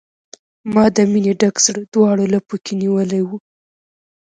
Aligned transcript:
ما 0.73 0.85
د 0.95 0.97
مینې 1.11 1.33
ډک 1.39 1.55
زړه، 1.65 1.81
دواړو 1.93 2.23
لپو 2.33 2.55
کې 2.63 2.73
نیولی 2.81 3.21
و 3.25 3.29